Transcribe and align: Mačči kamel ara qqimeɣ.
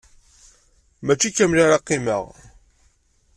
Mačči 1.05 1.29
kamel 1.35 1.59
ara 1.65 1.81
qqimeɣ. 1.81 2.23